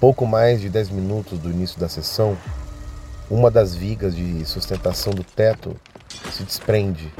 Pouco 0.00 0.24
mais 0.24 0.60
de 0.60 0.68
10 0.68 0.90
minutos 0.90 1.40
do 1.40 1.50
início 1.50 1.80
da 1.80 1.88
sessão, 1.88 2.38
uma 3.28 3.50
das 3.50 3.74
vigas 3.74 4.14
de 4.14 4.44
sustentação 4.44 5.12
do 5.12 5.24
teto 5.24 5.76
se 6.30 6.44
desprende, 6.44 7.12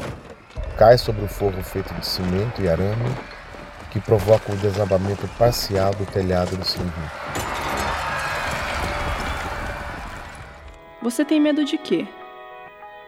cai 0.76 0.96
sobre 0.96 1.24
o 1.24 1.28
forro 1.28 1.60
feito 1.64 1.92
de 1.94 2.06
cimento 2.06 2.62
e 2.62 2.68
arame, 2.68 3.10
que 3.90 3.98
provoca 3.98 4.52
o 4.52 4.56
desabamento 4.56 5.26
parcial 5.36 5.92
do 5.92 6.06
telhado 6.06 6.56
do 6.56 6.64
cilindro. 6.64 6.94
Você 11.02 11.24
tem 11.24 11.40
medo 11.40 11.64
de 11.64 11.78
quê? 11.78 12.06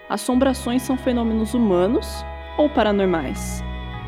Assombrações 0.09 0.83
são 0.83 0.99
fenômenos 0.99 1.55
humanos 1.55 2.25
ou 2.59 2.69
paranormais? 2.69 3.63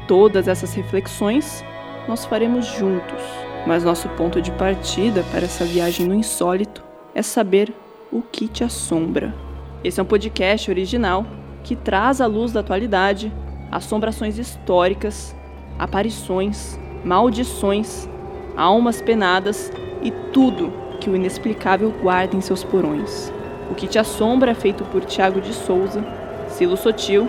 Todas 0.09 0.49
essas 0.49 0.75
reflexões 0.75 1.63
nós 2.09 2.25
faremos 2.25 2.67
juntos, 2.67 3.23
mas 3.67 3.85
nosso 3.85 4.09
ponto 4.11 4.41
de 4.41 4.51
partida 4.53 5.25
para 5.31 5.45
essa 5.45 5.65
viagem 5.65 6.07
no 6.07 6.15
insólito 6.15 6.83
é 7.15 7.23
saber 7.23 7.73
o 8.11 8.23
que 8.23 8.49
te 8.49 8.65
assombra. 8.65 9.35
Esse 9.83 10.01
é 10.01 10.03
um 10.03 10.07
podcast 10.07 10.71
original 10.71 11.27
que 11.63 11.77
traz 11.77 12.21
à 12.21 12.27
luz 12.27 12.53
da 12.53 12.61
atualidade 12.61 13.33
assombrações 13.71 14.39
históricas, 14.39 15.35
aparições, 15.79 16.79
maldições, 17.05 18.09
almas 18.57 19.01
penadas 19.01 19.73
e 20.03 20.11
tudo 20.33 20.73
que 21.01 21.09
o 21.09 21.17
inexplicável 21.17 21.93
guarda 22.03 22.37
em 22.37 22.41
seus 22.41 22.63
porões. 22.63 23.33
O 23.71 23.75
que 23.75 23.87
te 23.87 23.99
assombra 23.99 24.51
é 24.51 24.55
feito 24.55 24.85
por 24.85 25.05
Tiago 25.05 25.41
de 25.41 25.55
Souza, 25.55 26.05
Silo 26.49 26.77
Sotil, 26.77 27.29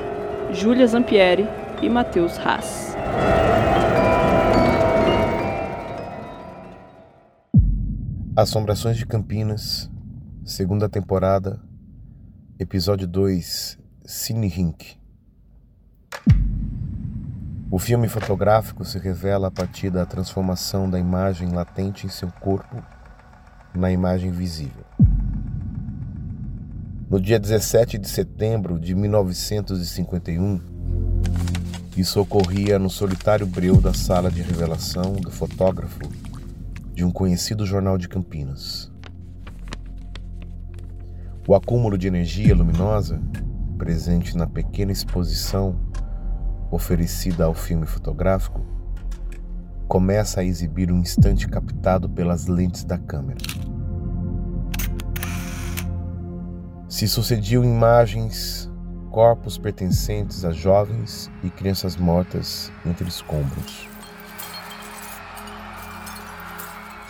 Júlia 0.52 0.86
Zampieri 0.86 1.48
e 1.82 1.90
Matheus 1.90 2.38
Haas. 2.38 2.96
Assombrações 8.36 8.98
de 8.98 9.06
Campinas, 9.06 9.88
segunda 10.44 10.90
temporada, 10.90 11.62
episódio 12.58 13.06
2, 13.06 13.78
Cine 14.08 14.48
Rink. 14.48 14.98
O 17.70 17.78
filme 17.78 18.08
fotográfico 18.08 18.84
se 18.84 18.98
revela 18.98 19.50
a 19.50 19.52
partir 19.52 19.92
da 19.92 20.04
transformação 20.04 20.90
da 20.90 20.98
imagem 20.98 21.52
latente 21.52 22.08
em 22.08 22.10
seu 22.10 22.32
corpo 22.42 22.84
na 23.72 23.92
imagem 23.92 24.32
visível. 24.32 24.84
No 27.08 27.22
dia 27.22 27.40
17 27.40 28.00
de 28.00 28.10
setembro 28.10 28.80
de 28.80 28.96
1951, 28.96 30.60
isso 31.96 32.20
ocorria 32.20 32.80
no 32.80 32.90
solitário 32.90 33.46
breu 33.46 33.80
da 33.80 33.94
sala 33.94 34.32
de 34.32 34.42
revelação 34.42 35.14
do 35.14 35.30
fotógrafo 35.30 36.23
de 36.94 37.04
um 37.04 37.12
conhecido 37.12 37.66
jornal 37.66 37.98
de 37.98 38.08
Campinas. 38.08 38.92
O 41.48 41.56
acúmulo 41.56 41.98
de 41.98 42.08
energia 42.08 42.56
luminosa, 42.56 43.22
presente 43.78 44.38
na 44.38 44.48
pequena 44.48 44.92
exposição 44.92 45.76
oferecida 46.72 47.46
ao 47.46 47.54
filme 47.54 47.86
fotográfico, 47.86 48.62
começa 49.88 50.42
a 50.42 50.44
exibir 50.44 50.92
um 50.92 51.00
instante 51.00 51.48
captado 51.48 52.08
pelas 52.08 52.48
lentes 52.48 52.84
da 52.84 52.98
câmera. 52.98 53.40
Se 56.88 57.08
sucediam 57.08 57.64
imagens, 57.64 58.72
corpos 59.10 59.58
pertencentes 59.58 60.46
a 60.46 60.52
jovens 60.52 61.30
e 61.44 61.50
crianças 61.50 61.98
mortas 61.98 62.72
entre 62.86 63.08
escombros. 63.08 63.93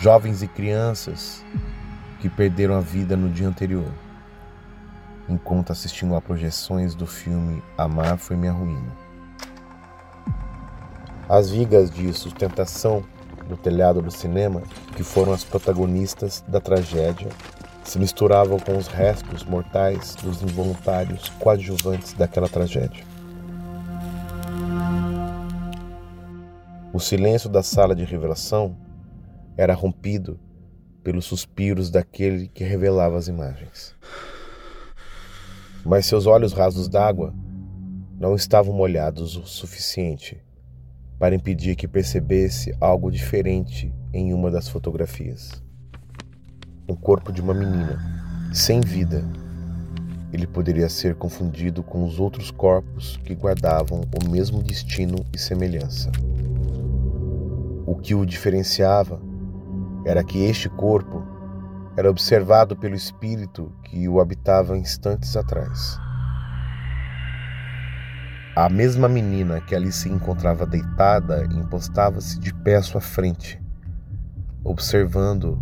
Jovens 0.04 0.42
e 0.42 0.46
crianças 0.46 1.42
que 2.20 2.28
perderam 2.28 2.74
a 2.74 2.80
vida 2.82 3.16
no 3.16 3.30
dia 3.30 3.48
anterior, 3.48 3.90
enquanto 5.26 5.72
assistiam 5.72 6.14
a 6.14 6.20
projeções 6.20 6.94
do 6.94 7.06
filme 7.06 7.62
Amar 7.78 8.18
Foi 8.18 8.36
Minha 8.36 8.52
Ruína. 8.52 8.92
As 11.26 11.48
vigas 11.48 11.90
de 11.90 12.12
sustentação 12.12 13.02
do 13.48 13.56
telhado 13.56 14.02
do 14.02 14.10
cinema, 14.10 14.62
que 14.94 15.02
foram 15.02 15.32
as 15.32 15.42
protagonistas 15.42 16.44
da 16.46 16.60
tragédia, 16.60 17.30
se 17.82 17.98
misturavam 17.98 18.58
com 18.58 18.76
os 18.76 18.88
restos 18.88 19.42
mortais 19.42 20.14
dos 20.16 20.42
involuntários 20.42 21.30
coadjuvantes 21.40 22.12
daquela 22.12 22.46
tragédia. 22.46 23.06
O 26.92 27.00
silêncio 27.00 27.48
da 27.48 27.62
sala 27.62 27.94
de 27.96 28.04
revelação 28.04 28.83
era 29.56 29.74
rompido 29.74 30.38
pelos 31.02 31.24
suspiros 31.24 31.90
daquele 31.90 32.48
que 32.48 32.64
revelava 32.64 33.18
as 33.18 33.28
imagens. 33.28 33.94
Mas 35.84 36.06
seus 36.06 36.26
olhos 36.26 36.52
rasos 36.52 36.88
d'água 36.88 37.34
não 38.18 38.34
estavam 38.34 38.74
molhados 38.74 39.36
o 39.36 39.46
suficiente 39.46 40.42
para 41.18 41.34
impedir 41.34 41.76
que 41.76 41.86
percebesse 41.86 42.74
algo 42.80 43.10
diferente 43.10 43.94
em 44.12 44.32
uma 44.32 44.50
das 44.50 44.68
fotografias 44.68 45.62
o 46.86 46.94
corpo 46.94 47.32
de 47.32 47.40
uma 47.40 47.54
menina, 47.54 47.98
sem 48.52 48.80
vida. 48.80 49.24
Ele 50.32 50.46
poderia 50.46 50.88
ser 50.88 51.14
confundido 51.14 51.82
com 51.82 52.04
os 52.04 52.18
outros 52.18 52.50
corpos 52.50 53.16
que 53.24 53.34
guardavam 53.34 54.02
o 54.02 54.28
mesmo 54.28 54.62
destino 54.62 55.24
e 55.32 55.38
semelhança. 55.38 56.10
O 57.86 57.96
que 57.96 58.14
o 58.14 58.26
diferenciava 58.26 59.20
era 60.04 60.24
que 60.24 60.44
este 60.44 60.68
corpo 60.68 61.22
era 61.96 62.10
observado 62.10 62.76
pelo 62.76 62.94
espírito 62.94 63.72
que 63.84 64.08
o 64.08 64.20
habitava 64.20 64.76
instantes 64.76 65.36
atrás. 65.36 65.98
A 68.56 68.68
mesma 68.68 69.08
menina 69.08 69.60
que 69.60 69.74
ali 69.74 69.90
se 69.90 70.08
encontrava 70.08 70.66
deitada 70.66 71.44
impostava-se 71.44 72.38
de 72.38 72.54
pé 72.54 72.76
à 72.76 72.82
sua 72.82 73.00
frente, 73.00 73.60
observando 74.62 75.60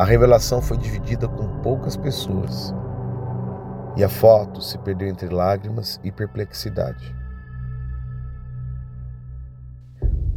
A 0.00 0.04
revelação 0.06 0.62
foi 0.62 0.78
dividida 0.78 1.28
com 1.28 1.60
poucas 1.60 1.94
pessoas 1.94 2.74
e 3.98 4.02
a 4.02 4.08
foto 4.08 4.62
se 4.62 4.78
perdeu 4.78 5.06
entre 5.06 5.28
lágrimas 5.28 6.00
e 6.02 6.10
perplexidade. 6.10 7.19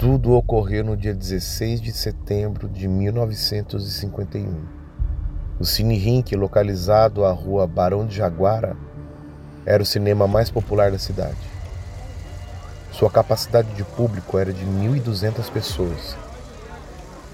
Tudo 0.03 0.33
ocorreu 0.33 0.83
no 0.83 0.97
dia 0.97 1.13
16 1.13 1.79
de 1.79 1.93
setembro 1.93 2.67
de 2.67 2.89
1951. 2.89 4.53
O 5.57 5.63
Cine 5.63 5.97
Rink, 5.97 6.35
localizado 6.35 7.23
à 7.23 7.31
rua 7.31 7.65
Barão 7.65 8.05
de 8.05 8.13
Jaguara, 8.13 8.75
era 9.65 9.81
o 9.81 9.85
cinema 9.85 10.27
mais 10.27 10.51
popular 10.51 10.91
da 10.91 10.99
cidade. 10.99 11.37
Sua 12.91 13.09
capacidade 13.09 13.73
de 13.75 13.85
público 13.85 14.37
era 14.37 14.51
de 14.51 14.65
1.200 14.65 15.49
pessoas. 15.49 16.17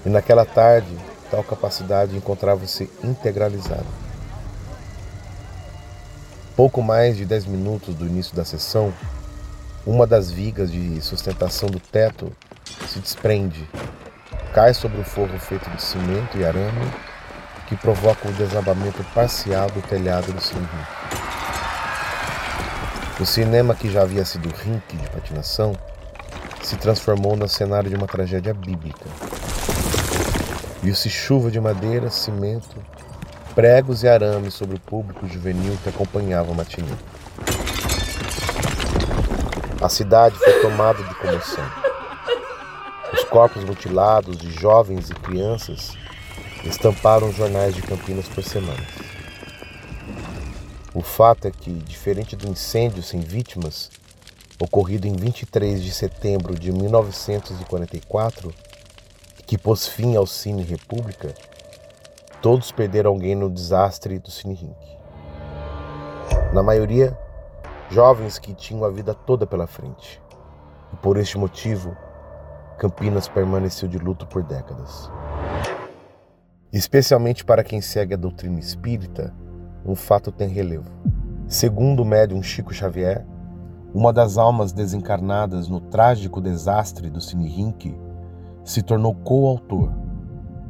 E 0.06 0.08
naquela 0.08 0.44
tarde, 0.44 0.96
tal 1.28 1.42
capacidade 1.42 2.16
encontrava-se 2.16 2.88
integralizada. 3.02 3.86
Pouco 6.54 6.80
mais 6.80 7.16
de 7.16 7.24
10 7.24 7.46
minutos 7.46 7.96
do 7.96 8.06
início 8.06 8.36
da 8.36 8.44
sessão, 8.44 8.94
uma 9.84 10.06
das 10.06 10.30
vigas 10.30 10.70
de 10.70 11.00
sustentação 11.00 11.68
do 11.68 11.80
teto 11.80 12.30
se 12.88 12.98
desprende, 12.98 13.68
cai 14.52 14.74
sobre 14.74 15.00
o 15.00 15.04
forro 15.04 15.38
feito 15.38 15.68
de 15.70 15.82
cimento 15.82 16.36
e 16.36 16.44
arame, 16.44 16.90
que 17.66 17.76
provoca 17.76 18.28
o 18.28 18.32
desabamento 18.32 19.04
parcial 19.14 19.70
do 19.70 19.80
telhado 19.82 20.32
do 20.32 20.40
cilindro. 20.40 20.86
O 23.20 23.26
cinema 23.26 23.74
que 23.74 23.90
já 23.90 24.02
havia 24.02 24.24
sido 24.24 24.48
rink 24.48 24.96
de 24.96 25.10
patinação 25.10 25.72
se 26.62 26.76
transformou 26.76 27.36
no 27.36 27.48
cenário 27.48 27.88
de 27.90 27.96
uma 27.96 28.06
tragédia 28.06 28.54
bíblica. 28.54 29.06
Viu-se 30.82 31.10
chuva 31.10 31.50
de 31.50 31.60
madeira, 31.60 32.10
cimento, 32.10 32.76
pregos 33.54 34.02
e 34.02 34.08
arames 34.08 34.54
sobre 34.54 34.76
o 34.76 34.80
público 34.80 35.26
juvenil 35.28 35.76
que 35.82 35.90
acompanhava 35.90 36.50
o 36.50 36.54
matinê. 36.54 36.94
A 39.82 39.88
cidade 39.88 40.36
foi 40.36 40.60
tomada 40.60 41.02
de 41.02 41.14
comoção. 41.16 41.89
Os 43.30 43.32
corpos 43.32 43.62
mutilados 43.62 44.36
de 44.38 44.50
jovens 44.50 45.08
e 45.08 45.14
crianças 45.14 45.96
estamparam 46.64 47.32
jornais 47.32 47.76
de 47.76 47.80
Campinas 47.80 48.26
por 48.26 48.42
semanas. 48.42 48.88
O 50.92 51.00
fato 51.00 51.46
é 51.46 51.52
que, 51.52 51.70
diferente 51.70 52.34
do 52.34 52.48
incêndio 52.48 53.04
sem 53.04 53.20
vítimas, 53.20 53.88
ocorrido 54.60 55.06
em 55.06 55.12
23 55.12 55.80
de 55.80 55.92
setembro 55.92 56.58
de 56.58 56.72
1944, 56.72 58.52
que 59.46 59.56
pôs 59.56 59.86
fim 59.86 60.16
ao 60.16 60.26
Cine 60.26 60.64
República, 60.64 61.32
todos 62.42 62.72
perderam 62.72 63.12
alguém 63.12 63.36
no 63.36 63.48
desastre 63.48 64.18
do 64.18 64.28
Cine 64.28 64.54
Rink. 64.54 64.98
Na 66.52 66.64
maioria, 66.64 67.16
jovens 67.90 68.40
que 68.40 68.54
tinham 68.54 68.84
a 68.84 68.90
vida 68.90 69.14
toda 69.14 69.46
pela 69.46 69.68
frente. 69.68 70.20
E 70.92 70.96
por 70.96 71.16
este 71.16 71.38
motivo, 71.38 71.96
Campinas 72.80 73.28
permaneceu 73.28 73.86
de 73.86 73.98
luto 73.98 74.26
por 74.26 74.42
décadas. 74.42 75.12
Especialmente 76.72 77.44
para 77.44 77.62
quem 77.62 77.82
segue 77.82 78.14
a 78.14 78.16
doutrina 78.16 78.58
espírita, 78.58 79.34
um 79.84 79.94
fato 79.94 80.32
tem 80.32 80.48
relevo. 80.48 80.90
Segundo 81.46 82.00
o 82.00 82.06
médium 82.06 82.42
Chico 82.42 82.72
Xavier, 82.72 83.26
uma 83.92 84.14
das 84.14 84.38
almas 84.38 84.72
desencarnadas 84.72 85.68
no 85.68 85.78
trágico 85.78 86.40
desastre 86.40 87.10
do 87.10 87.20
Cine 87.20 87.50
Rink 87.50 87.94
se 88.64 88.80
tornou 88.80 89.14
coautor, 89.14 89.92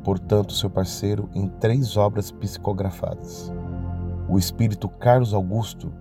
portanto 0.03 0.53
seu 0.53 0.69
parceiro, 0.69 1.31
em 1.33 1.47
três 1.47 1.97
obras 1.97 2.33
psicografadas. 2.33 3.53
O 4.29 4.37
espírito 4.37 4.89
Carlos 4.89 5.33
Augusto, 5.33 5.93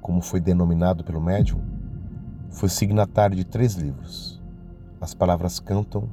como 0.00 0.22
foi 0.22 0.40
denominado 0.40 1.04
pelo 1.04 1.20
médium, 1.20 1.60
foi 2.48 2.70
signatário 2.70 3.36
de 3.36 3.44
três 3.44 3.74
livros: 3.74 4.37
As 5.00 5.14
Palavras 5.14 5.60
Cantam, 5.60 6.08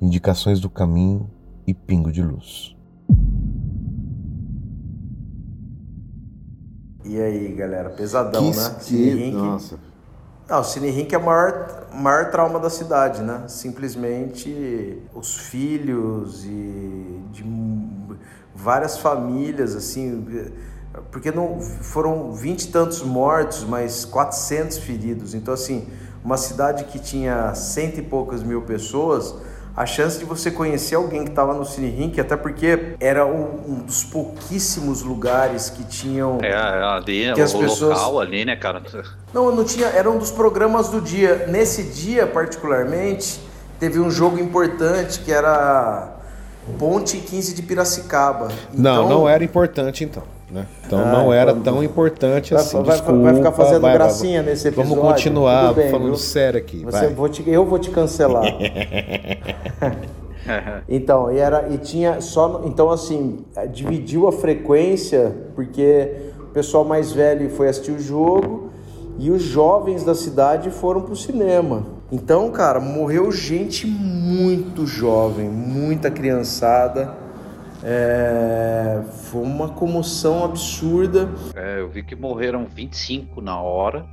Indicações 0.00 0.60
do 0.60 0.68
Caminho 0.68 1.30
e 1.66 1.72
Pingo 1.72 2.12
de 2.12 2.22
Luz. 2.22 2.76
E 7.04 7.18
aí, 7.18 7.52
galera, 7.54 7.88
pesadão, 7.88 8.50
que 8.50 8.56
né? 8.56 8.76
Que... 8.84 9.30
Nossa. 9.30 9.78
Não, 10.48 10.60
o 10.60 10.64
Cine 10.64 10.90
Rink 10.90 11.14
é 11.14 11.18
o 11.18 11.24
maior, 11.24 11.88
maior 11.94 12.30
trauma 12.30 12.58
da 12.60 12.68
cidade, 12.68 13.22
né? 13.22 13.44
Simplesmente 13.48 15.02
os 15.14 15.36
filhos 15.36 16.44
e 16.44 17.20
de 17.32 17.44
várias 18.54 18.98
famílias, 18.98 19.74
assim, 19.74 20.24
porque 21.10 21.32
não 21.32 21.60
foram 21.60 22.32
vinte 22.32 22.64
e 22.64 22.68
tantos 22.68 23.02
mortos, 23.02 23.64
mas 23.64 24.04
400 24.04 24.78
feridos. 24.78 25.34
Então, 25.34 25.54
assim, 25.54 25.88
uma 26.26 26.36
cidade 26.36 26.82
que 26.86 26.98
tinha 26.98 27.54
cento 27.54 28.00
e 28.00 28.02
poucas 28.02 28.42
mil 28.42 28.60
pessoas, 28.62 29.32
a 29.76 29.86
chance 29.86 30.18
de 30.18 30.24
você 30.24 30.50
conhecer 30.50 30.96
alguém 30.96 31.22
que 31.22 31.30
estava 31.30 31.54
no 31.54 31.64
Cine 31.64 31.88
Rink, 31.88 32.20
até 32.20 32.36
porque 32.36 32.96
era 32.98 33.24
um, 33.24 33.60
um, 33.68 33.78
dos 33.86 34.02
pouquíssimos 34.02 35.02
lugares 35.02 35.70
que 35.70 35.84
tinham. 35.84 36.38
É, 36.42 36.52
ali, 36.52 37.32
que 37.32 37.40
as 37.40 37.54
o 37.54 37.60
pessoas... 37.60 37.96
local 37.96 38.18
ali, 38.18 38.44
né, 38.44 38.56
cara? 38.56 38.82
Não, 39.32 39.54
não 39.54 39.62
tinha. 39.62 39.86
Era 39.86 40.10
um 40.10 40.18
dos 40.18 40.32
programas 40.32 40.88
do 40.88 41.00
dia. 41.00 41.46
Nesse 41.46 41.84
dia, 41.84 42.26
particularmente, 42.26 43.40
teve 43.78 44.00
um 44.00 44.10
jogo 44.10 44.36
importante 44.36 45.20
que 45.20 45.30
era 45.30 46.12
Ponte 46.76 47.18
15 47.18 47.54
de 47.54 47.62
Piracicaba. 47.62 48.48
Então... 48.74 48.82
Não, 48.82 49.08
não 49.08 49.28
era 49.28 49.44
importante 49.44 50.02
então. 50.02 50.24
Né? 50.50 50.66
Então 50.86 51.00
ah, 51.00 51.12
não 51.12 51.32
era 51.32 51.54
tão 51.54 51.82
importante 51.82 52.54
vai, 52.54 52.62
assim. 52.62 52.82
Vai, 52.82 52.96
Desculpa, 52.96 53.20
vai 53.20 53.34
ficar 53.34 53.52
fazendo 53.52 53.80
vai, 53.80 53.94
gracinha 53.94 54.42
nesse 54.42 54.68
episódio. 54.68 54.94
Vamos 54.94 55.12
continuar 55.12 55.74
bem, 55.74 55.90
falando 55.90 56.06
viu? 56.06 56.16
sério 56.16 56.58
aqui. 56.58 56.84
Você, 56.84 57.08
vou 57.08 57.28
te, 57.28 57.48
eu 57.48 57.64
vou 57.64 57.78
te 57.78 57.90
cancelar. 57.90 58.44
então, 60.88 61.32
e 61.32 61.38
era 61.38 61.68
e 61.70 61.78
tinha 61.78 62.20
só 62.20 62.62
então 62.64 62.90
assim, 62.90 63.44
dividiu 63.72 64.28
a 64.28 64.32
frequência 64.32 65.34
porque 65.56 66.12
o 66.40 66.52
pessoal 66.52 66.84
mais 66.84 67.12
velho 67.12 67.50
foi 67.50 67.68
assistir 67.68 67.90
o 67.90 67.98
jogo 67.98 68.70
e 69.18 69.32
os 69.32 69.42
jovens 69.42 70.04
da 70.04 70.14
cidade 70.14 70.70
foram 70.70 71.00
pro 71.00 71.16
cinema. 71.16 71.84
Então, 72.12 72.52
cara, 72.52 72.78
morreu 72.78 73.32
gente 73.32 73.84
muito 73.84 74.86
jovem, 74.86 75.48
muita 75.48 76.08
criançada 76.08 77.25
é, 77.88 79.00
foi 79.30 79.42
uma 79.42 79.68
comoção 79.68 80.44
absurda. 80.44 81.30
É, 81.54 81.78
eu 81.78 81.88
vi 81.88 82.02
que 82.02 82.16
morreram 82.16 82.66
25 82.66 83.40
na 83.40 83.60
hora 83.60 84.04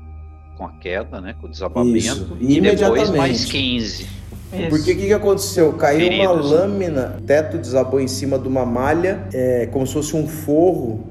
com 0.55 0.63
a 0.63 0.73
queda, 0.73 1.19
né, 1.19 1.35
com 1.41 1.47
o 1.47 1.49
desabamento, 1.49 1.97
Isso, 1.97 2.37
e 2.39 2.61
depois 2.61 3.09
mais 3.09 3.45
15. 3.45 4.03
Isso. 4.03 4.69
Porque 4.69 4.91
o 4.91 4.95
que, 4.95 5.07
que 5.07 5.13
aconteceu? 5.13 5.73
Caiu 5.73 6.01
Feridos. 6.01 6.27
uma 6.27 6.33
lâmina, 6.33 7.15
o 7.17 7.21
teto 7.23 7.57
desabou 7.57 7.99
em 7.99 8.07
cima 8.07 8.37
de 8.37 8.47
uma 8.47 8.63
malha, 8.63 9.27
é, 9.33 9.67
como 9.71 9.87
se 9.87 9.93
fosse 9.93 10.15
um 10.15 10.27
forro, 10.27 11.07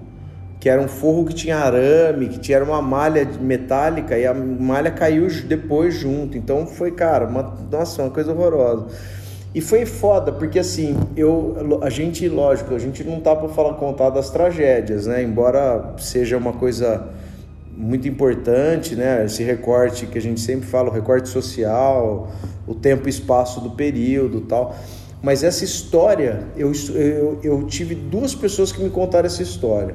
que 0.60 0.68
era 0.68 0.80
um 0.80 0.86
forro 0.86 1.24
que 1.24 1.34
tinha 1.34 1.56
arame, 1.56 2.28
que 2.28 2.38
tinha 2.38 2.62
uma 2.62 2.80
malha 2.80 3.28
metálica, 3.40 4.16
e 4.16 4.24
a 4.24 4.32
malha 4.32 4.92
caiu 4.92 5.26
depois 5.44 5.92
junto. 5.92 6.38
Então 6.38 6.64
foi, 6.64 6.92
cara, 6.92 7.26
uma, 7.26 7.58
nossa, 7.68 8.02
uma 8.02 8.10
coisa 8.12 8.30
horrorosa. 8.30 8.86
E 9.54 9.60
foi 9.60 9.84
foda, 9.84 10.32
porque 10.32 10.58
assim, 10.58 10.96
eu, 11.14 11.78
a 11.82 11.90
gente, 11.90 12.26
lógico, 12.26 12.74
a 12.74 12.78
gente 12.78 13.04
não 13.04 13.20
tá 13.20 13.36
para 13.36 13.48
falar 13.50 13.74
contar 13.74 14.08
das 14.08 14.30
tragédias, 14.30 15.06
né? 15.06 15.22
Embora 15.22 15.94
seja 15.98 16.38
uma 16.38 16.54
coisa 16.54 17.08
muito 17.76 18.08
importante, 18.08 18.96
né? 18.96 19.26
Esse 19.26 19.42
recorte 19.42 20.06
que 20.06 20.16
a 20.16 20.22
gente 20.22 20.40
sempre 20.40 20.66
fala, 20.66 20.88
o 20.88 20.92
recorte 20.92 21.28
social, 21.28 22.32
o 22.66 22.74
tempo 22.74 23.08
e 23.08 23.10
espaço 23.10 23.60
do 23.60 23.70
período 23.70 24.40
tal. 24.42 24.74
Mas 25.22 25.44
essa 25.44 25.64
história, 25.64 26.44
eu, 26.56 26.72
eu, 26.94 27.38
eu 27.42 27.66
tive 27.66 27.94
duas 27.94 28.34
pessoas 28.34 28.72
que 28.72 28.82
me 28.82 28.88
contaram 28.88 29.26
essa 29.26 29.42
história. 29.42 29.94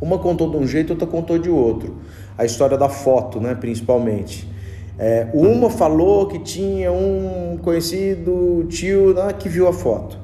Uma 0.00 0.18
contou 0.18 0.50
de 0.50 0.56
um 0.56 0.66
jeito, 0.66 0.90
outra 0.90 1.06
contou 1.06 1.38
de 1.38 1.50
outro. 1.50 1.96
A 2.38 2.44
história 2.44 2.76
da 2.78 2.88
foto, 2.88 3.38
né, 3.38 3.54
principalmente. 3.54 4.48
É, 4.98 5.28
uma 5.34 5.68
falou 5.68 6.26
que 6.26 6.38
tinha 6.38 6.90
um 6.90 7.58
conhecido 7.62 8.66
tio 8.68 9.12
né, 9.12 9.32
que 9.38 9.48
viu 9.48 9.68
a 9.68 9.72
foto. 9.72 10.18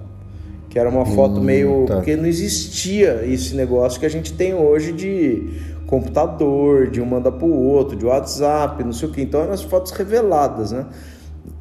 Que 0.71 0.79
era 0.79 0.89
uma 0.89 1.05
foto 1.05 1.39
hum, 1.39 1.45
meio. 1.45 1.85
Tá. 1.87 1.97
Porque 1.97 2.17
não 2.17 2.27
existia 2.27 3.23
esse 3.27 3.55
negócio 3.55 4.01
que 4.01 4.07
a 4.07 4.09
gente 4.09 4.33
tem 4.33 4.55
hoje 4.55 4.93
de 4.93 5.61
computador, 5.87 6.91
de 6.91 7.03
um 7.03 7.05
manda 7.05 7.31
para 7.31 7.47
o 7.47 7.55
outro, 7.55 7.95
de 7.95 8.07
WhatsApp, 8.07 8.83
não 8.83 8.95
sei 8.95 9.09
o 9.11 9.13
que. 9.13 9.21
Então 9.21 9.43
eram 9.43 9.53
as 9.53 9.63
fotos 9.63 9.93
reveladas, 9.93 10.73
né? 10.73 10.87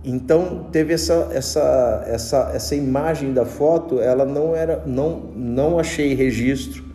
Então 0.05 0.67
teve 0.71 0.93
essa, 0.93 1.29
essa, 1.33 2.05
essa, 2.07 2.51
essa 2.53 2.75
imagem 2.75 3.33
da 3.33 3.43
foto, 3.43 3.99
ela 3.99 4.23
não 4.23 4.55
era. 4.55 4.83
Não, 4.85 5.23
não 5.35 5.77
achei 5.77 6.13
registro 6.13 6.85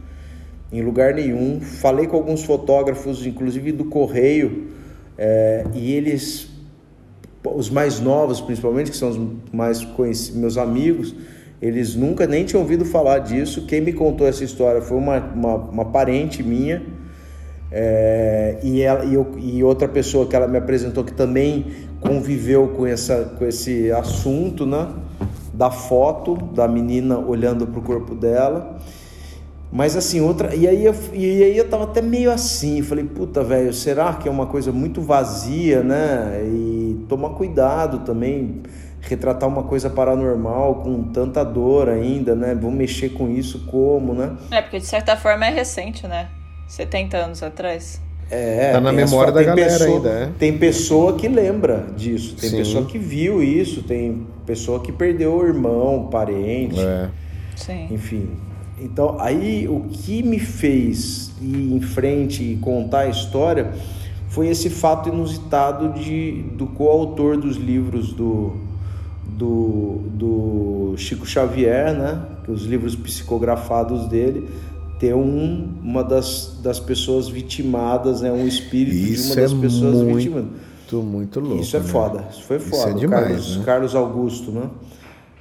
em 0.73 0.81
lugar 0.81 1.13
nenhum. 1.13 1.61
Falei 1.61 2.07
com 2.07 2.17
alguns 2.17 2.43
fotógrafos, 2.43 3.27
inclusive 3.27 3.71
do 3.73 3.85
Correio 3.85 4.69
é, 5.19 5.65
e 5.75 5.93
eles, 5.93 6.49
os 7.45 7.71
mais 7.71 8.01
novos 8.01 8.41
principalmente, 8.41 8.91
que 8.91 8.97
são 8.97 9.11
os 9.11 9.21
mais 9.53 9.85
conhecidos, 9.85 10.41
meus 10.41 10.59
amigos, 10.59 11.15
eles 11.61 11.95
nunca 11.95 12.27
nem 12.27 12.45
tinham 12.45 12.63
ouvido 12.63 12.85
falar 12.85 13.21
disso. 13.21 13.65
Quem 13.67 13.81
me 13.81 13.93
contou 13.93 14.27
essa 14.27 14.45
história 14.45 14.81
foi 14.83 14.99
uma, 14.99 15.19
uma, 15.19 15.55
uma 15.55 15.85
parente 15.87 16.43
minha. 16.43 16.83
É, 17.73 18.59
e, 18.63 18.83
ela, 18.83 19.05
e, 19.05 19.15
eu, 19.15 19.35
e, 19.39 19.65
outra 19.65 19.89
pessoa 19.89 20.27
que 20.27 20.37
ela 20.37 20.47
me 20.47 20.59
apresentou 20.59 21.03
que 21.03 21.13
também 21.13 21.67
conviveu 22.01 22.69
com, 22.69 22.87
essa, 22.87 23.35
com 23.39 23.45
esse 23.45 23.91
assunto, 23.91 24.65
né? 24.67 24.89
Da 25.53 25.71
foto 25.71 26.37
da 26.37 26.69
menina 26.69 27.19
olhando 27.19 27.67
para 27.67 27.81
o 27.81 27.83
corpo 27.83 28.15
dela. 28.15 28.79
Mas 29.71 29.97
assim, 29.97 30.21
outra. 30.21 30.55
E 30.55 30.67
aí, 30.67 30.85
eu, 30.85 30.95
e 31.13 31.43
aí 31.43 31.57
eu 31.57 31.69
tava 31.69 31.85
até 31.85 32.01
meio 32.01 32.31
assim, 32.31 32.83
falei, 32.83 33.05
puta, 33.05 33.43
velho, 33.43 33.73
será 33.73 34.15
que 34.15 34.29
é 34.29 34.31
uma 34.31 34.47
coisa 34.47 34.73
muito 34.73 35.01
vazia, 35.01 35.83
né? 35.83 36.41
E 36.45 37.05
tomar 37.09 37.31
cuidado 37.31 38.01
também, 38.01 38.63
retratar 39.01 39.49
uma 39.49 39.65
coisa 39.65 39.91
paranormal 39.91 40.77
com 40.77 41.03
tanta 41.05 41.45
dor 41.45 41.89
ainda, 41.89 42.35
né? 42.35 42.55
Vou 42.55 42.71
mexer 42.71 43.11
com 43.11 43.29
isso 43.29 43.67
como, 43.67 44.15
né? 44.15 44.37
É, 44.51 44.63
porque 44.63 44.79
de 44.79 44.87
certa 44.87 45.17
forma 45.17 45.47
é 45.47 45.51
recente, 45.51 46.07
né? 46.07 46.29
70 46.69 47.17
anos 47.17 47.43
atrás. 47.43 48.01
É, 48.29 48.73
tá 48.73 48.81
na 48.81 48.93
memória 48.93 49.33
da 49.33 49.41
galera 49.41 49.71
pessoa, 49.71 49.97
ainda, 49.97 50.09
é. 50.09 50.31
Tem 50.37 50.59
pessoa 50.59 51.13
que 51.15 51.29
lembra 51.29 51.87
disso, 51.97 52.35
tem 52.35 52.51
Sim. 52.51 52.57
pessoa 52.57 52.85
que 52.85 52.99
viu 52.99 53.41
isso, 53.41 53.83
tem 53.85 54.27
pessoa 54.45 54.81
que 54.81 54.91
perdeu 54.91 55.37
o 55.37 55.47
irmão, 55.47 56.09
parente. 56.11 56.81
É. 56.81 57.09
Sim. 57.55 57.87
Enfim, 57.89 58.31
então, 58.79 59.17
aí 59.19 59.67
o 59.69 59.85
que 59.91 60.23
me 60.23 60.39
fez 60.39 61.31
ir 61.41 61.73
em 61.73 61.81
frente 61.81 62.43
e 62.43 62.57
contar 62.57 63.01
a 63.01 63.09
história 63.09 63.73
foi 64.29 64.49
esse 64.49 64.69
fato 64.69 65.09
inusitado 65.09 65.99
de, 65.99 66.43
do 66.53 66.67
coautor 66.67 67.39
dos 67.39 67.57
livros 67.57 68.13
do, 68.13 68.57
do, 69.27 70.01
do 70.13 70.95
Chico 70.97 71.27
Xavier, 71.27 71.95
né? 71.95 72.23
Os 72.47 72.65
livros 72.65 72.95
psicografados 72.95 74.07
dele, 74.09 74.49
ter 74.99 75.15
um, 75.15 75.69
uma 75.83 76.05
das, 76.05 76.59
das 76.63 76.79
pessoas 76.79 77.29
vitimadas, 77.29 78.21
né? 78.21 78.31
um 78.31 78.47
espírito 78.47 78.97
Isso 78.97 79.23
de 79.23 79.33
uma 79.33 79.43
das 79.43 79.53
é 79.53 79.57
pessoas 79.57 79.95
muito, 80.03 80.17
vitimadas. 80.17 80.51
Muito 80.93 81.41
louco. 81.41 81.63
Isso 81.63 81.77
é 81.77 81.81
né? 81.81 81.87
foda. 81.87 82.29
Isso 82.31 82.43
foi 82.43 82.59
foda. 82.59 82.77
Isso 82.77 82.89
é 82.89 83.01
demais, 83.01 83.27
Carlos, 83.27 83.57
né? 83.57 83.65
Carlos 83.65 83.95
Augusto, 83.95 84.51
né? 84.53 84.71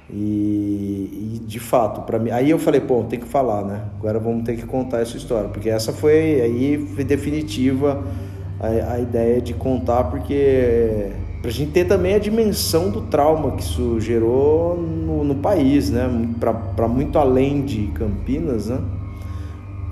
E, 0.08 1.34
e, 1.34 1.38
de 1.46 1.58
fato, 1.58 2.02
para 2.02 2.18
mim, 2.18 2.30
aí 2.30 2.50
eu 2.50 2.58
falei, 2.58 2.80
pô, 2.80 3.02
tem 3.02 3.18
que 3.18 3.26
falar, 3.26 3.64
né? 3.64 3.84
Agora 3.98 4.18
vamos 4.20 4.44
ter 4.44 4.56
que 4.56 4.64
contar 4.64 5.00
essa 5.00 5.16
história, 5.16 5.48
porque 5.48 5.68
essa 5.68 5.92
foi 5.92 6.40
aí 6.40 6.86
foi 6.94 7.02
definitiva 7.02 8.04
a, 8.60 8.92
a 8.92 9.00
ideia 9.00 9.40
de 9.40 9.52
contar, 9.52 10.04
porque 10.04 11.10
pra 11.42 11.50
gente 11.50 11.72
ter 11.72 11.86
também 11.86 12.14
a 12.14 12.18
dimensão 12.18 12.88
do 12.90 13.02
trauma 13.02 13.52
que 13.52 13.62
isso 13.62 14.00
gerou 14.00 14.76
no, 14.76 15.24
no 15.24 15.34
país, 15.36 15.90
né? 15.90 16.08
Para 16.38 16.86
muito 16.86 17.18
além 17.18 17.62
de 17.62 17.88
Campinas, 17.88 18.68
né? 18.68 18.78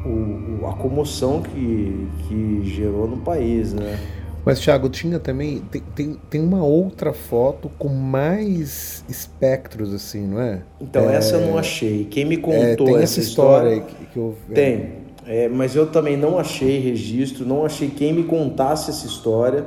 O, 0.07 0.67
a 0.67 0.75
comoção 0.75 1.43
que, 1.43 2.07
que 2.29 2.61
gerou 2.65 3.09
no 3.09 3.17
país, 3.17 3.75
né? 3.75 3.99
Mas, 4.45 4.61
Thiago, 4.61 4.89
tinha 4.89 5.19
também. 5.19 5.63
Tem, 5.71 5.83
tem, 5.95 6.17
tem 6.29 6.41
uma 6.43 6.63
outra 6.63 7.13
foto 7.13 7.71
com 7.79 7.89
mais 7.89 9.05
espectros, 9.09 9.95
assim, 9.95 10.27
não 10.27 10.41
é? 10.41 10.63
Então, 10.81 11.09
é... 11.09 11.17
essa 11.17 11.37
eu 11.37 11.47
não 11.47 11.57
achei. 11.57 12.05
Quem 12.05 12.25
me 12.25 12.37
contou 12.37 12.61
é, 12.63 12.77
tem 12.77 12.97
essa, 12.97 13.21
história. 13.21 13.77
história 13.77 13.95
que, 13.99 14.13
que 14.13 14.17
eu... 14.19 14.37
Tem. 14.53 15.05
É, 15.27 15.49
mas 15.49 15.75
eu 15.75 15.87
também 15.87 16.17
não 16.17 16.39
achei 16.39 16.79
registro, 16.79 17.47
não 17.47 17.65
achei 17.65 17.89
quem 17.89 18.13
me 18.13 18.25
contasse 18.25 18.91
essa 18.91 19.07
história. 19.07 19.65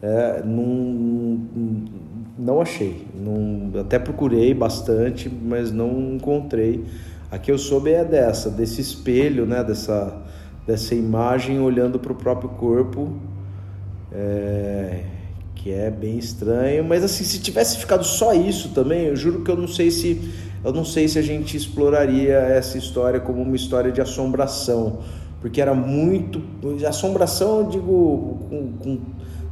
É, 0.00 0.42
não, 0.44 1.40
não 2.38 2.60
achei. 2.62 3.06
Não, 3.14 3.78
até 3.80 3.98
procurei 3.98 4.54
bastante, 4.54 5.28
mas 5.28 5.70
não 5.70 6.14
encontrei. 6.14 6.84
A 7.30 7.36
que 7.36 7.52
eu 7.52 7.58
soube 7.58 7.90
é 7.90 8.04
dessa, 8.04 8.48
desse 8.48 8.80
espelho, 8.80 9.44
né? 9.44 9.62
Dessa, 9.62 10.22
dessa 10.66 10.94
imagem 10.94 11.60
olhando 11.60 11.98
para 11.98 12.12
o 12.12 12.14
próprio 12.14 12.48
corpo, 12.50 13.12
é, 14.12 15.04
que 15.54 15.70
é 15.70 15.90
bem 15.90 16.18
estranho. 16.18 16.84
Mas 16.84 17.04
assim, 17.04 17.24
se 17.24 17.38
tivesse 17.40 17.78
ficado 17.78 18.04
só 18.04 18.32
isso 18.32 18.70
também, 18.70 19.06
eu 19.06 19.16
juro 19.16 19.42
que 19.42 19.50
eu 19.50 19.56
não 19.56 19.68
sei 19.68 19.90
se 19.90 20.20
eu 20.64 20.72
não 20.72 20.84
sei 20.84 21.06
se 21.06 21.18
a 21.18 21.22
gente 21.22 21.56
exploraria 21.56 22.34
essa 22.34 22.76
história 22.76 23.20
como 23.20 23.40
uma 23.40 23.54
história 23.54 23.92
de 23.92 24.00
assombração, 24.00 24.98
porque 25.40 25.60
era 25.60 25.72
muito 25.72 26.42
assombração, 26.86 27.60
eu 27.60 27.66
digo 27.68 28.38
com, 28.50 28.72
com 28.72 28.98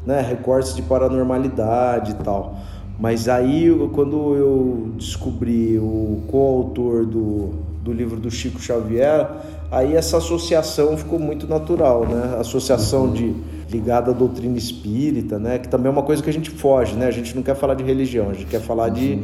né, 0.04 0.20
recortes 0.20 0.74
de 0.74 0.82
paranormalidade 0.82 2.10
e 2.10 2.14
tal. 2.14 2.58
Mas 2.98 3.28
aí, 3.28 3.68
quando 3.92 4.34
eu 4.34 4.90
descobri 4.96 5.78
o 5.78 6.22
coautor 6.28 7.04
do, 7.04 7.54
do 7.84 7.92
livro 7.92 8.18
do 8.18 8.30
Chico 8.30 8.60
Xavier, 8.60 9.28
aí 9.70 9.94
essa 9.94 10.16
associação 10.16 10.96
ficou 10.96 11.18
muito 11.18 11.46
natural, 11.46 12.06
né? 12.06 12.36
Associação 12.40 13.04
uhum. 13.04 13.12
de 13.12 13.36
ligada 13.70 14.10
à 14.10 14.14
doutrina 14.14 14.56
espírita, 14.56 15.38
né? 15.38 15.58
Que 15.58 15.68
também 15.68 15.88
é 15.88 15.90
uma 15.90 16.02
coisa 16.02 16.22
que 16.22 16.30
a 16.30 16.32
gente 16.32 16.50
foge, 16.50 16.94
né? 16.94 17.06
A 17.06 17.10
gente 17.10 17.34
não 17.34 17.42
quer 17.42 17.56
falar 17.56 17.74
de 17.74 17.82
religião, 17.82 18.30
a 18.30 18.34
gente 18.34 18.46
quer 18.46 18.60
falar 18.60 18.88
uhum. 18.88 18.94
de, 18.94 19.22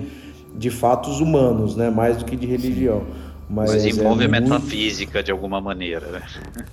de 0.56 0.70
fatos 0.70 1.20
humanos, 1.20 1.76
né? 1.76 1.90
Mais 1.90 2.16
do 2.16 2.24
que 2.24 2.36
de 2.36 2.46
religião. 2.46 3.02
Mas, 3.48 3.70
Mas 3.70 3.84
envolve 3.84 4.24
é 4.24 4.28
muito... 4.28 4.42
metafísica 4.44 5.22
de 5.22 5.30
alguma 5.30 5.60
maneira, 5.60 6.06
né? 6.06 6.22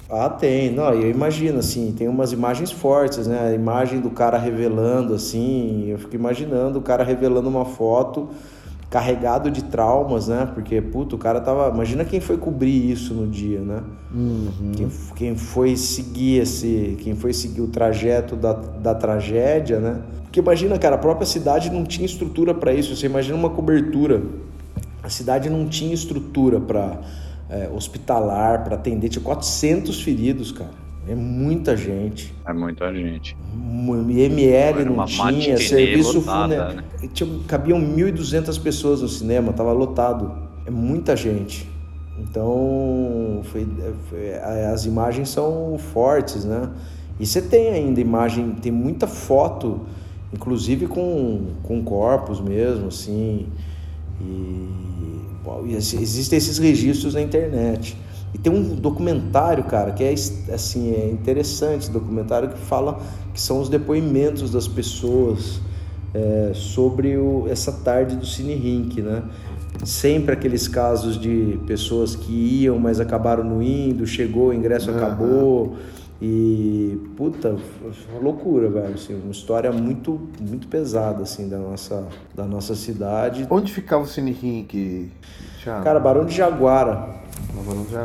Ah, 0.10 0.30
tem. 0.30 0.72
Não, 0.72 0.94
eu 0.94 1.10
imagino, 1.10 1.60
assim, 1.60 1.92
tem 1.92 2.08
umas 2.08 2.32
imagens 2.32 2.72
fortes, 2.72 3.28
né? 3.28 3.50
A 3.50 3.54
imagem 3.54 4.00
do 4.00 4.10
cara 4.10 4.38
revelando, 4.38 5.14
assim, 5.14 5.90
eu 5.90 6.00
fico 6.00 6.16
imaginando 6.16 6.80
o 6.80 6.82
cara 6.82 7.04
revelando 7.04 7.50
uma 7.50 7.66
foto 7.66 8.30
carregado 8.90 9.52
de 9.52 9.64
traumas, 9.66 10.28
né? 10.28 10.50
Porque, 10.54 10.82
puto, 10.82 11.16
o 11.16 11.20
cara 11.20 11.40
tava. 11.40 11.70
Imagina 11.74 12.04
quem 12.04 12.20
foi 12.20 12.38
cobrir 12.38 12.92
isso 12.92 13.14
no 13.14 13.28
dia, 13.28 13.60
né? 13.60 13.84
Uhum. 14.14 14.72
Quem, 14.76 14.90
quem 15.16 15.38
foi 15.38 15.78
seguir 15.78 16.40
esse. 16.40 16.98
Quem 17.02 17.16
foi 17.16 17.32
seguir 17.32 17.62
o 17.62 17.68
trajeto 17.68 18.36
da, 18.36 18.54
da 18.54 18.96
tragédia, 18.96 19.80
né? 19.80 20.02
Porque 20.24 20.40
imagina, 20.40 20.78
cara, 20.78 20.96
a 20.96 21.00
própria 21.00 21.26
cidade 21.26 21.70
não 21.70 21.84
tinha 21.84 22.06
estrutura 22.06 22.54
para 22.54 22.74
isso. 22.74 22.96
Você 22.96 23.06
imagina 23.06 23.38
uma 23.38 23.50
cobertura. 23.50 24.24
A 25.04 25.10
cidade 25.10 25.50
não 25.50 25.68
tinha 25.68 25.94
estrutura 25.94 26.60
para 26.60 27.00
é, 27.50 27.70
hospitalar, 27.74 28.64
para 28.64 28.76
atender. 28.76 29.10
Tinha 29.10 29.24
400 29.24 30.02
feridos, 30.02 30.52
cara. 30.52 30.89
É 31.10 31.16
muita 31.16 31.76
gente. 31.76 32.32
É 32.46 32.54
muita 32.54 32.94
gente. 32.94 33.36
ML 33.56 34.86
não 34.86 35.06
tinha, 35.06 35.58
serviço 35.58 36.22
funerário. 36.22 36.76
Né? 36.76 37.10
Tinha, 37.12 37.28
cabiam 37.48 37.82
1.200 37.82 38.62
pessoas 38.62 39.02
no 39.02 39.10
cinema, 39.10 39.52
tava 39.52 39.72
lotado. 39.72 40.32
É 40.68 40.70
muita 40.70 41.16
gente. 41.16 41.68
Então, 42.20 43.42
foi, 43.46 43.68
foi, 44.08 44.34
as 44.72 44.86
imagens 44.86 45.30
são 45.30 45.80
fortes, 45.80 46.46
né? 46.46 46.70
E 47.20 47.26
você 47.26 47.42
tem 47.42 47.70
ainda 47.70 48.00
imagem, 48.00 48.52
tem 48.62 48.72
muita 48.72 49.08
foto, 49.08 49.82
inclusive 50.32 50.86
com, 50.86 51.54
com 51.64 51.84
corpos 51.84 52.40
mesmo, 52.40 52.90
assim. 52.90 53.48
E, 54.22 54.70
bom, 55.44 55.64
e 55.66 55.74
existem 55.74 56.38
esses 56.38 56.60
registros 56.60 57.16
na 57.16 57.22
internet. 57.22 57.98
E 58.34 58.38
tem 58.38 58.52
um 58.52 58.76
documentário, 58.76 59.64
cara, 59.64 59.92
que 59.92 60.04
é 60.04 60.14
assim, 60.54 60.94
é 60.94 61.10
interessante, 61.10 61.90
documentário 61.90 62.50
que 62.50 62.60
fala 62.60 63.00
que 63.34 63.42
são 63.42 63.60
os 63.60 63.70
depoimentos 63.70 64.52
das 64.52 64.68
pessoas 64.68 65.60
é, 66.14 66.52
sobre 66.54 67.18
o, 67.18 67.48
essa 67.50 67.72
tarde 67.72 68.16
do 68.16 68.26
Cine 68.26 68.56
Rink, 68.56 69.02
né? 69.02 69.24
Sempre 69.84 70.34
aqueles 70.34 70.68
casos 70.68 71.20
de 71.20 71.60
pessoas 71.66 72.16
que 72.16 72.32
iam, 72.64 72.78
mas 72.78 73.00
acabaram 73.00 73.44
não 73.44 73.62
indo, 73.62 74.06
chegou, 74.06 74.50
o 74.50 74.54
ingresso 74.54 74.92
uhum. 74.92 74.98
acabou. 74.98 75.76
E 76.22 77.00
puta, 77.16 77.56
uma 78.12 78.20
loucura, 78.22 78.70
velho, 78.70 78.94
assim, 78.94 79.14
uma 79.16 79.32
história 79.32 79.72
muito 79.72 80.20
muito 80.42 80.68
pesada 80.68 81.24
assim 81.24 81.48
da 81.48 81.58
nossa 81.58 82.06
da 82.36 82.44
nossa 82.44 82.76
cidade. 82.76 83.48
Onde 83.50 83.72
ficava 83.72 84.04
o 84.04 84.08
Cine 84.08 84.32
Rink? 84.32 85.10
Cara, 85.82 86.00
Barão 86.00 86.26
de 86.26 86.36
Jaguara. 86.36 87.20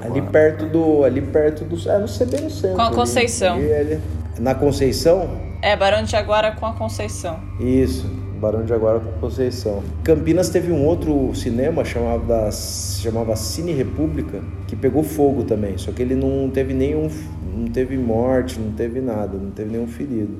Ali 0.02 0.22
perto 0.22 0.66
do. 0.66 1.04
Ali 1.04 1.22
perto 1.22 1.64
do. 1.64 1.76
É, 1.88 1.98
não 1.98 2.08
sei 2.08 2.26
bem 2.26 2.40
no 2.42 2.50
centro. 2.50 2.76
Com 2.76 2.82
a 2.82 2.90
Conceição. 2.90 3.56
Ali, 3.56 3.72
ali, 3.72 4.00
na 4.38 4.54
Conceição? 4.54 5.30
É, 5.62 5.76
Barão 5.76 6.02
de 6.02 6.10
Jaguara 6.10 6.52
com 6.52 6.66
a 6.66 6.72
Conceição. 6.72 7.40
Isso, 7.58 8.06
Barão 8.40 8.62
de 8.62 8.68
Jaguara 8.68 9.00
com 9.00 9.08
a 9.08 9.12
Conceição. 9.20 9.82
Campinas 10.02 10.48
teve 10.48 10.72
um 10.72 10.84
outro 10.84 11.34
cinema 11.34 11.84
chamado 11.84 12.24
chamava 13.00 13.36
Cine 13.36 13.72
República, 13.72 14.42
que 14.66 14.76
pegou 14.76 15.02
fogo 15.02 15.44
também. 15.44 15.78
Só 15.78 15.92
que 15.92 16.02
ele 16.02 16.14
não 16.14 16.50
teve 16.50 16.74
nenhum. 16.74 17.08
Não 17.56 17.68
teve 17.68 17.96
morte, 17.96 18.58
não 18.58 18.72
teve 18.72 19.00
nada, 19.00 19.38
não 19.38 19.50
teve 19.50 19.70
nenhum 19.70 19.86
ferido. 19.86 20.38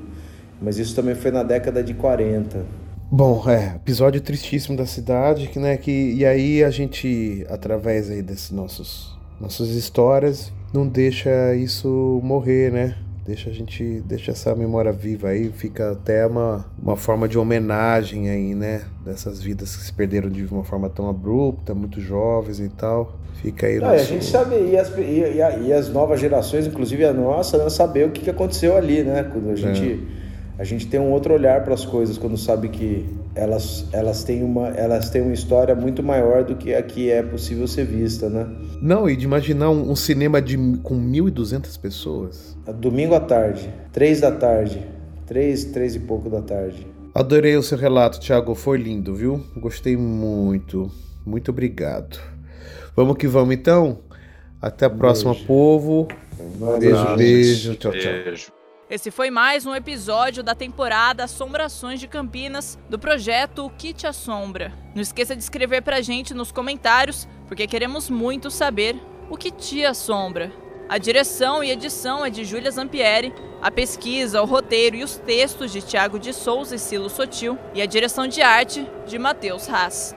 Mas 0.61 0.77
isso 0.77 0.95
também 0.95 1.15
foi 1.15 1.31
na 1.31 1.43
década 1.43 1.81
de 1.81 1.93
40. 1.93 2.84
Bom, 3.11 3.43
é, 3.47 3.75
episódio 3.75 4.19
tristíssimo 4.19 4.75
da 4.75 4.85
cidade, 4.85 5.47
que, 5.47 5.59
né, 5.59 5.77
que, 5.77 5.91
e 5.91 6.25
aí 6.25 6.63
a 6.63 6.71
gente, 6.71 7.45
através 7.49 8.09
aí 8.09 8.21
desses 8.21 8.49
nossos, 8.49 9.15
nossas 9.39 9.69
histórias, 9.69 10.51
não 10.73 10.87
deixa 10.87 11.53
isso 11.55 12.19
morrer, 12.23 12.71
né? 12.71 12.97
Deixa 13.23 13.49
a 13.51 13.53
gente, 13.53 14.01
deixa 14.05 14.31
essa 14.31 14.55
memória 14.55 14.91
viva 14.91 15.29
aí, 15.29 15.51
fica 15.51 15.91
até 15.91 16.25
uma, 16.25 16.65
uma 16.81 16.95
forma 16.95 17.27
de 17.27 17.37
homenagem 17.37 18.29
aí, 18.29 18.55
né? 18.55 18.81
Dessas 19.05 19.39
vidas 19.41 19.75
que 19.75 19.83
se 19.83 19.93
perderam 19.93 20.29
de 20.29 20.43
uma 20.45 20.63
forma 20.63 20.89
tão 20.89 21.07
abrupta, 21.07 21.75
muito 21.75 22.01
jovens 22.01 22.59
e 22.59 22.69
tal. 22.69 23.17
Fica 23.35 23.67
aí. 23.67 23.79
Não, 23.79 23.87
nosso... 23.87 23.99
A 23.99 24.03
gente 24.03 24.25
sabe, 24.25 24.55
e 24.55 24.77
as, 24.77 24.89
e, 24.97 25.67
e, 25.67 25.73
as 25.73 25.89
novas 25.89 26.19
gerações, 26.19 26.65
inclusive 26.67 27.05
a 27.05 27.13
nossa, 27.13 27.57
né, 27.57 27.69
saber 27.69 28.07
o 28.07 28.11
que 28.11 28.29
aconteceu 28.29 28.75
ali, 28.75 29.03
né? 29.03 29.23
Quando 29.23 29.51
a 29.51 29.55
gente... 29.55 30.07
É 30.21 30.24
a 30.57 30.63
gente 30.63 30.87
tem 30.87 30.99
um 30.99 31.11
outro 31.11 31.33
olhar 31.33 31.63
para 31.63 31.73
as 31.73 31.85
coisas 31.85 32.17
quando 32.17 32.37
sabe 32.37 32.69
que 32.69 33.05
elas, 33.35 33.85
elas, 33.91 34.23
têm 34.23 34.43
uma, 34.43 34.69
elas 34.69 35.09
têm 35.09 35.21
uma 35.21 35.33
história 35.33 35.75
muito 35.75 36.01
maior 36.01 36.43
do 36.43 36.55
que 36.55 36.73
a 36.73 36.81
que 36.81 37.11
é 37.11 37.21
possível 37.21 37.67
ser 37.67 37.85
vista, 37.85 38.29
né? 38.29 38.47
Não, 38.81 39.09
e 39.09 39.15
de 39.15 39.25
imaginar 39.25 39.69
um, 39.69 39.91
um 39.91 39.95
cinema 39.95 40.41
de, 40.41 40.57
com 40.81 40.95
1.200 40.95 41.79
pessoas. 41.79 42.57
Domingo 42.79 43.15
à 43.15 43.19
tarde, 43.19 43.69
três 43.91 44.21
da 44.21 44.31
tarde, 44.31 44.85
três, 45.25 45.65
três 45.65 45.95
e 45.95 45.99
pouco 45.99 46.29
da 46.29 46.41
tarde. 46.41 46.87
Adorei 47.13 47.55
o 47.55 47.63
seu 47.63 47.77
relato, 47.77 48.19
Thiago, 48.19 48.55
foi 48.55 48.77
lindo, 48.77 49.13
viu? 49.15 49.43
Gostei 49.57 49.97
muito, 49.97 50.91
muito 51.25 51.51
obrigado. 51.51 52.19
Vamos 52.95 53.17
que 53.17 53.27
vamos 53.27 53.53
então? 53.53 53.99
Até 54.61 54.85
a 54.85 54.89
um 54.89 54.97
próxima, 54.97 55.31
beijo. 55.33 55.47
povo. 55.47 56.07
Um 56.39 56.79
beijo, 56.79 57.15
beijo, 57.15 57.75
tchau, 57.75 57.91
tchau. 57.91 58.11
Beijo. 58.25 58.54
Esse 58.87 59.09
foi 59.09 59.31
mais 59.31 59.65
um 59.65 59.73
episódio 59.73 60.43
da 60.43 60.53
temporada 60.53 61.23
Assombrações 61.23 61.99
de 61.99 62.07
Campinas 62.07 62.77
do 62.87 62.99
projeto 62.99 63.65
O 63.65 63.69
Que 63.71 63.91
Te 63.91 64.05
Assombra. 64.05 64.71
Não 64.93 65.01
esqueça 65.01 65.35
de 65.35 65.41
escrever 65.41 65.81
pra 65.81 66.01
gente 66.01 66.35
nos 66.35 66.51
comentários, 66.51 67.27
porque 67.47 67.65
queremos 67.65 68.11
muito 68.11 68.51
saber 68.51 68.95
o 69.27 69.35
que 69.35 69.49
te 69.49 69.83
assombra. 69.83 70.51
A 70.87 70.99
direção 70.99 71.63
e 71.63 71.71
edição 71.71 72.23
é 72.23 72.29
de 72.29 72.45
Júlia 72.45 72.69
Zampieri, 72.69 73.33
a 73.59 73.71
pesquisa, 73.71 74.39
o 74.39 74.45
roteiro 74.45 74.97
e 74.97 75.03
os 75.03 75.17
textos 75.17 75.71
de 75.71 75.81
Tiago 75.81 76.19
de 76.19 76.31
Souza 76.31 76.75
e 76.75 76.79
Silo 76.79 77.09
Sotil, 77.09 77.57
e 77.73 77.81
a 77.81 77.87
direção 77.87 78.27
de 78.27 78.43
arte 78.43 78.87
de 79.07 79.17
Matheus 79.17 79.67
Haas. 79.67 80.15